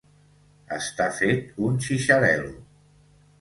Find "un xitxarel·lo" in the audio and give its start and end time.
1.67-2.51